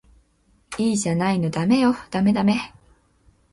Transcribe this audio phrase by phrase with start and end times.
[0.79, 2.73] いいじゃないのダメよダメダメ